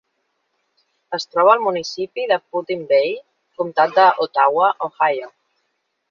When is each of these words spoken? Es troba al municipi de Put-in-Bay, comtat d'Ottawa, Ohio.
Es 1.17 1.27
troba 1.33 1.51
al 1.57 1.61
municipi 1.65 2.23
de 2.31 2.37
Put-in-Bay, 2.55 3.11
comtat 3.61 3.93
d'Ottawa, 3.99 4.71
Ohio. 4.89 5.29